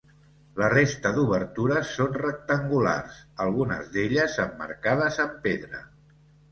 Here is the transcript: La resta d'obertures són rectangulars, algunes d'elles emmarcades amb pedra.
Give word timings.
La 0.61 0.69
resta 0.73 1.11
d'obertures 1.17 1.91
són 1.99 2.17
rectangulars, 2.23 3.21
algunes 3.47 3.95
d'elles 3.95 4.43
emmarcades 4.49 5.25
amb 5.29 5.41
pedra. 5.49 5.89